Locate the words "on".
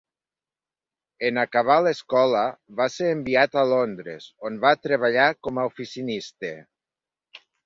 4.51-4.59